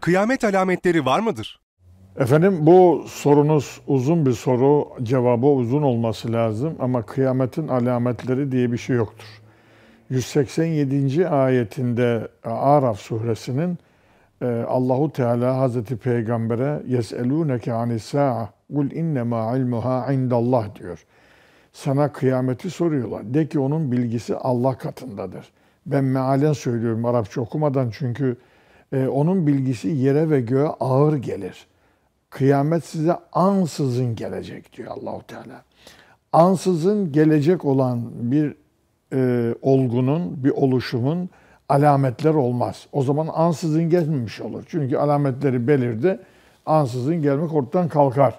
[0.00, 1.60] Kıyamet alametleri var mıdır?
[2.18, 8.78] Efendim bu sorunuz uzun bir soru, cevabı uzun olması lazım ama kıyametin alametleri diye bir
[8.78, 9.26] şey yoktur.
[10.10, 11.28] 187.
[11.28, 13.78] ayetinde Araf suresinin
[14.42, 21.04] e, Allahu Teala Hazreti Peygamber'e yeselûneke anis sa'a kul innema ilmuha indallah diyor.
[21.72, 23.34] Sana kıyameti soruyorlar.
[23.34, 25.52] De ki onun bilgisi Allah katındadır.
[25.86, 28.36] Ben mealen söylüyorum Arapça okumadan çünkü
[28.92, 31.66] e, onun bilgisi yere ve göğe ağır gelir.
[32.30, 35.62] Kıyamet size ansızın gelecek diyor Allahu Teala.
[36.32, 38.54] Ansızın gelecek olan bir
[39.12, 41.30] e, olgunun, bir oluşumun
[41.68, 42.86] alametler olmaz.
[42.92, 44.64] O zaman ansızın gelmemiş olur.
[44.68, 46.18] Çünkü alametleri belirdi.
[46.66, 48.38] Ansızın gelmek ortadan kalkar.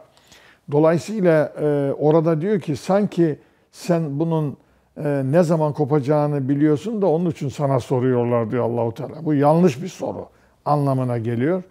[0.71, 3.39] Dolayısıyla e, orada diyor ki sanki
[3.71, 4.57] sen bunun
[4.97, 9.25] e, ne zaman kopacağını biliyorsun da onun için sana soruyorlar diyor Allahu Teala.
[9.25, 10.27] Bu yanlış bir soru
[10.67, 11.63] anlamına geliyor.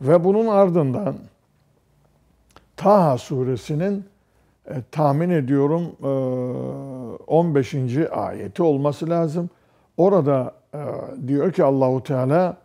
[0.00, 1.14] Ve bunun ardından
[2.76, 4.04] Taha suresinin
[4.66, 6.08] e, tahmin ediyorum e,
[7.26, 7.74] 15.
[8.12, 9.50] ayeti olması lazım.
[9.96, 10.78] Orada e,
[11.28, 12.56] diyor ki Allahu Teala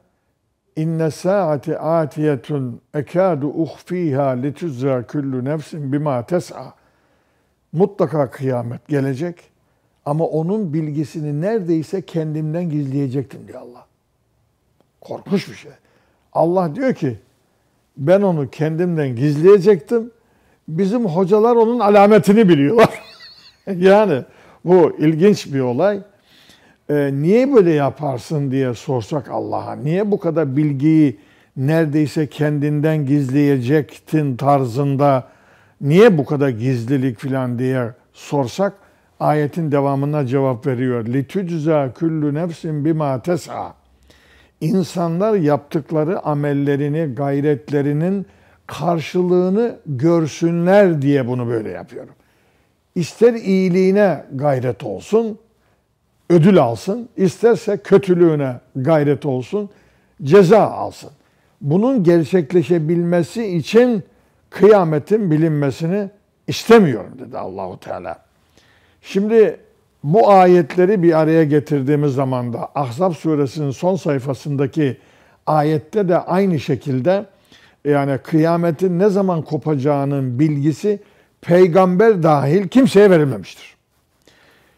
[0.76, 6.74] İnne saati atiyetun ekadu uhfiha lituzza kullu nefsin bima tes'a.
[7.72, 9.52] Mutlaka kıyamet gelecek
[10.06, 13.86] ama onun bilgisini neredeyse kendimden gizleyecektim diyor Allah.
[15.04, 15.72] Korkunç bir şey.
[16.34, 17.18] Allah diyor ki
[17.98, 20.12] ben onu kendimden gizleyecektim.
[20.68, 23.02] Bizim hocalar onun alametini biliyorlar.
[23.78, 24.24] yani
[24.66, 26.02] bu ilginç bir olay.
[26.90, 29.76] Ee, niye böyle yaparsın diye sorsak Allah'a.
[29.76, 31.20] Niye bu kadar bilgiyi
[31.58, 35.28] neredeyse kendinden gizleyecektin tarzında
[35.82, 38.74] niye bu kadar gizlilik filan diye sorsak
[39.20, 41.06] ayetin devamına cevap veriyor.
[41.06, 43.83] Litücza küllü nefsin bima tes'a
[44.64, 48.26] insanlar yaptıkları amellerini, gayretlerinin
[48.68, 52.14] karşılığını görsünler diye bunu böyle yapıyorum.
[52.96, 55.40] İster iyiliğine gayret olsun,
[56.30, 59.70] ödül alsın, isterse kötülüğüne gayret olsun,
[60.24, 61.10] ceza alsın.
[61.62, 64.04] Bunun gerçekleşebilmesi için
[64.50, 66.10] kıyametin bilinmesini
[66.48, 68.26] istemiyorum dedi Allahu Teala.
[69.02, 69.60] Şimdi
[70.04, 74.98] bu ayetleri bir araya getirdiğimiz zaman da Ahzab suresinin son sayfasındaki
[75.46, 77.26] ayette de aynı şekilde
[77.86, 81.00] yani kıyametin ne zaman kopacağının bilgisi
[81.42, 83.76] peygamber dahil kimseye verilmemiştir.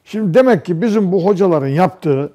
[0.06, 2.34] Şimdi demek ki bizim bu hocaların yaptığı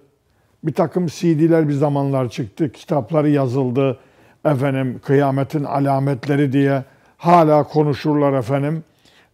[0.65, 3.99] bir takım CD'ler bir zamanlar çıktı, kitapları yazıldı,
[4.45, 6.84] efendim kıyametin alametleri diye
[7.17, 8.84] hala konuşurlar efendim.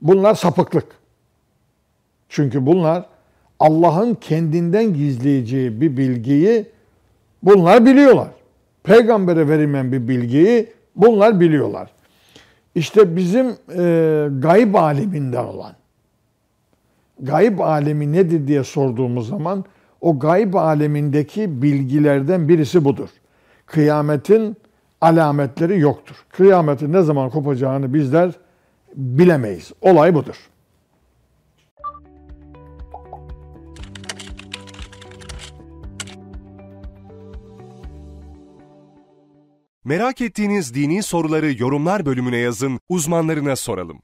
[0.03, 0.87] Bunlar sapıklık.
[2.29, 3.05] Çünkü bunlar
[3.61, 6.67] Allah'ın kendinden gizleyeceği bir bilgiyi
[7.43, 8.29] bunlar biliyorlar.
[8.85, 11.91] Peygambere verilmeyen bir bilgiyi bunlar biliyorlar.
[12.75, 15.73] İşte bizim e, gayb aleminden olan,
[17.21, 19.65] gayb alemi nedir diye sorduğumuz zaman
[20.01, 23.09] o gayb alemindeki bilgilerden birisi budur.
[23.67, 24.57] Kıyametin
[25.01, 26.17] alametleri yoktur.
[26.29, 28.31] Kıyametin ne zaman kopacağını bizler
[28.97, 29.73] bilemeyiz.
[29.81, 30.37] Olay budur.
[39.87, 44.03] Merak ettiğiniz dini soruları yorumlar bölümüne yazın, uzmanlarına soralım.